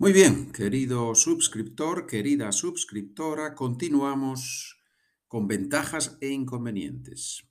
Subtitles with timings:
[0.00, 4.80] Muy bien, querido suscriptor, querida suscriptora, continuamos
[5.28, 7.44] con ventajas e inconvenientes.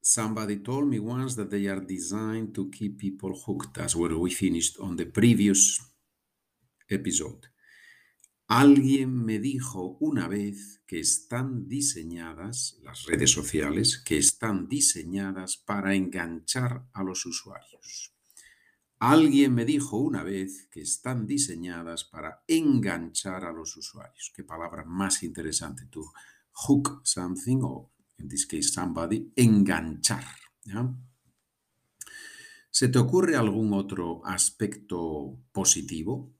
[0.00, 3.74] Somebody told me once that they are designed to keep people hooked.
[3.74, 5.80] That's where we finished on the previous
[6.88, 7.48] episode.
[8.46, 15.96] Alguien me dijo una vez que están diseñadas, las redes sociales, que están diseñadas para
[15.96, 18.17] enganchar a los usuarios.
[19.00, 24.32] Alguien me dijo una vez que están diseñadas para enganchar a los usuarios.
[24.34, 26.04] Qué palabra más interesante tú.
[26.50, 30.24] Hook something, o en this case somebody, enganchar.
[32.70, 36.34] ¿Se te ocurre algún otro aspecto positivo?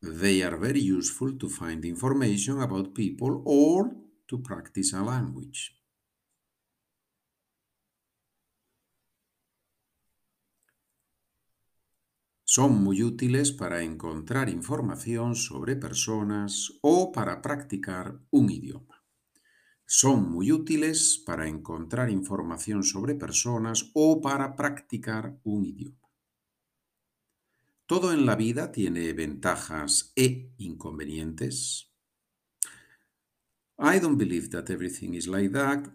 [0.00, 3.94] They are very useful to find information about people or
[4.26, 5.83] to practice a language.
[12.56, 19.04] Son muy útiles para encontrar información sobre personas o para practicar un idioma.
[19.84, 26.12] Son muy útiles para encontrar información sobre personas o para practicar un idioma.
[27.86, 31.90] Todo en la vida tiene ventajas e inconvenientes.
[33.80, 35.88] I don't believe that everything is like that.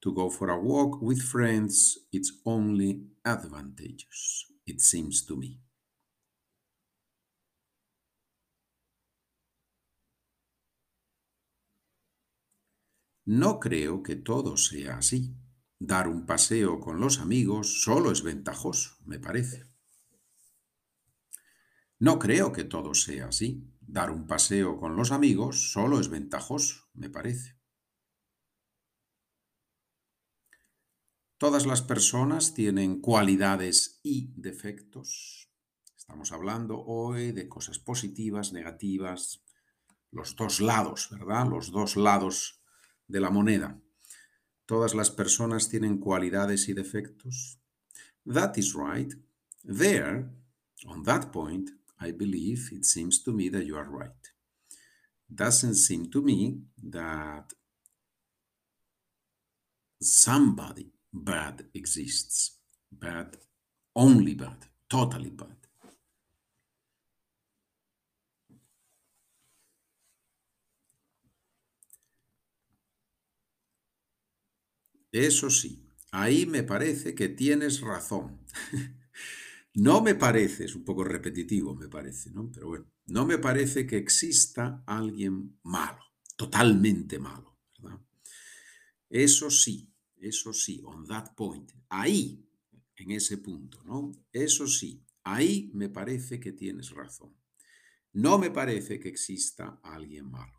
[0.00, 5.60] To go for a walk with friends, it's only advantageous it seems to me.
[13.24, 15.36] No creo que todo sea así.
[15.78, 19.66] Dar un paseo con los amigos solo es ventajoso, me parece.
[21.98, 23.70] No creo que todo sea así.
[23.80, 27.57] Dar un paseo con los amigos solo es ventajoso, me parece.
[31.38, 35.48] Todas las personas tienen cualidades y defectos.
[35.96, 39.44] Estamos hablando hoy de cosas positivas, negativas,
[40.10, 41.46] los dos lados, ¿verdad?
[41.46, 42.60] Los dos lados
[43.06, 43.80] de la moneda.
[44.66, 47.60] Todas las personas tienen cualidades y defectos.
[48.26, 49.14] That is right.
[49.62, 50.28] There,
[50.86, 51.70] on that point,
[52.00, 54.34] I believe it seems to me that you are right.
[55.28, 57.52] Doesn't seem to me that
[60.00, 62.58] somebody bad exists.
[62.90, 63.36] Bad,
[63.94, 65.56] only bad, totally bad.
[75.12, 78.40] Eso sí, ahí me parece que tienes razón.
[79.74, 82.50] no me parece, es un poco repetitivo, me parece, ¿no?
[82.52, 86.02] Pero bueno, no me parece que exista alguien malo,
[86.36, 88.00] totalmente malo, ¿verdad?
[89.10, 92.44] Eso sí, eso sí, on that point, ahí,
[92.96, 94.12] en ese punto, ¿no?
[94.32, 97.34] Eso sí, ahí me parece que tienes razón.
[98.12, 100.58] No me parece que exista alguien malo.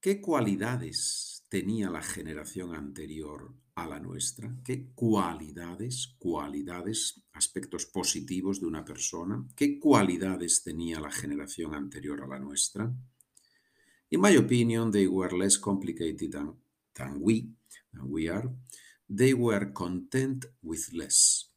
[0.00, 4.56] ¿Qué cualidades tenía la generación anterior a la nuestra?
[4.64, 9.44] ¿Qué cualidades, cualidades, aspectos positivos de una persona?
[9.56, 12.92] ¿Qué cualidades tenía la generación anterior a la nuestra?
[14.10, 16.54] In my opinion, they were less complicated than
[16.98, 17.48] than we,
[17.92, 18.50] than we are,
[19.08, 21.50] they were content with less.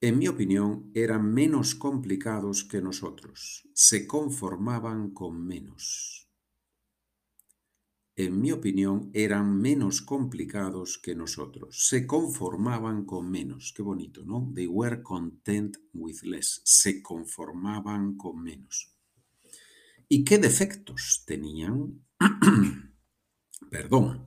[0.00, 6.31] En mi opinión, eran menos complicados que nosotros, se conformaban con menos
[8.24, 11.86] en mi opinión, eran menos complicados que nosotros.
[11.88, 13.72] Se conformaban con menos.
[13.76, 14.50] Qué bonito, ¿no?
[14.54, 16.60] They were content with less.
[16.64, 18.94] Se conformaban con menos.
[20.08, 22.04] ¿Y qué defectos tenían?
[23.70, 24.26] Perdón.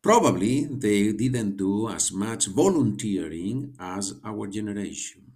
[0.00, 5.27] Probably they didn't do as much volunteering as our generation.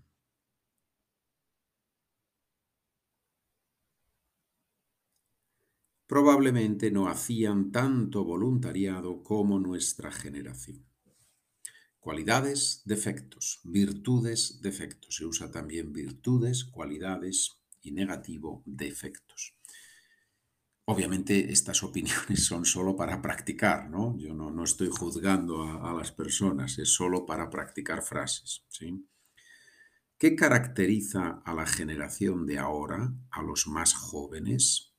[6.12, 10.87] Probablemente no hacían tanto voluntariado como nuestra generación.
[11.99, 15.17] Cualidades, defectos, virtudes, defectos.
[15.17, 19.56] Se usa también virtudes, cualidades y negativo, defectos.
[20.85, 24.14] Obviamente estas opiniones son solo para practicar, ¿no?
[24.19, 28.67] Yo no, estoy juzgando a, las personas, es solo para practicar frases.
[30.19, 34.92] ¿Qué caracteriza a la generación de ahora, a los más jóvenes?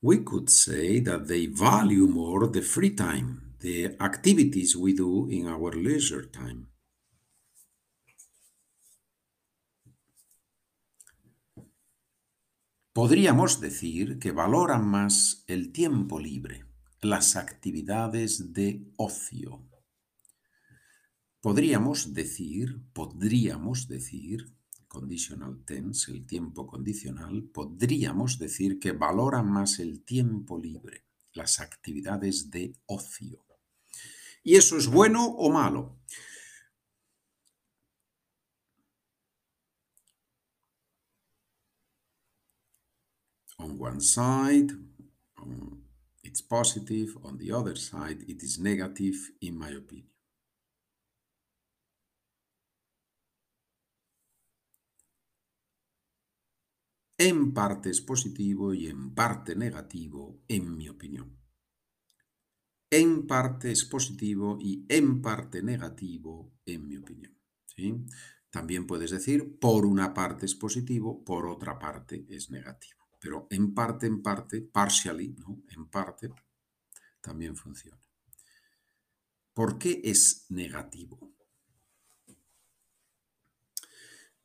[0.00, 5.48] We could say that they value more the free time, the activities we do in
[5.48, 6.68] our leisure time.
[12.92, 16.64] Podríamos decir que valoran más el tiempo libre,
[17.00, 19.62] las actividades de ocio.
[21.40, 24.52] Podríamos decir, podríamos decir,
[24.98, 31.04] conditional tense, el tiempo condicional, podríamos decir que valoran más el tiempo libre,
[31.34, 33.46] las actividades de ocio.
[34.42, 36.00] ¿Y eso es bueno o malo?
[43.58, 44.72] On one side,
[46.24, 50.17] it's positive, on the other side, it is negative, in my opinion.
[57.18, 61.36] En parte es positivo y en parte negativo, en mi opinión.
[62.90, 67.36] En parte es positivo y en parte negativo, en mi opinión.
[67.66, 68.06] ¿sí?
[68.50, 73.74] También puedes decir, por una parte es positivo, por otra parte es negativo pero en
[73.74, 75.62] parte, en parte, partially, ¿no?
[75.68, 76.30] en parte,
[77.20, 78.00] también funciona.
[79.52, 81.34] ¿Por qué es negativo?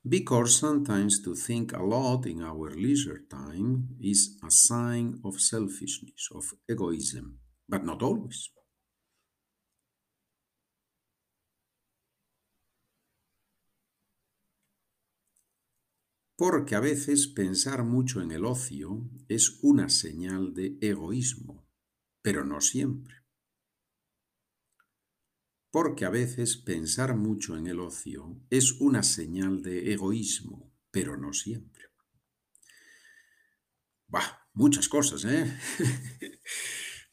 [0.08, 6.28] Because sometimes to think a lot in our leisure time is a sign of selfishness,
[6.36, 7.40] of egoism,
[7.70, 8.50] but not always.
[16.44, 21.66] porque a veces pensar mucho en el ocio es una señal de egoísmo,
[22.22, 23.23] pero no siempre.
[25.74, 31.34] Porque a veces pensar mucho en el ocio es una señal de egoísmo, pero no
[31.34, 31.86] siempre.
[34.06, 35.52] Bah, muchas cosas, ¿eh?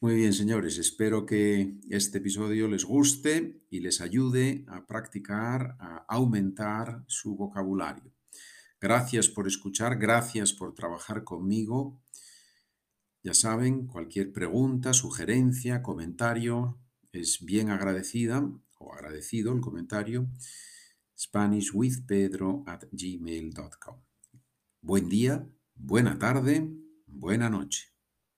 [0.02, 6.04] Muy bien, señores, espero que este episodio les guste y les ayude a practicar, a
[6.06, 8.12] aumentar su vocabulario.
[8.78, 12.02] Gracias por escuchar, gracias por trabajar conmigo.
[13.22, 16.78] Ya saben, cualquier pregunta, sugerencia, comentario
[17.12, 18.48] es bien agradecida
[18.78, 20.28] o agradecido el comentario.
[21.18, 24.00] SpanishWithPedro at gmail.com.
[24.80, 26.66] Buen día, buena tarde,
[27.06, 27.89] buena noche.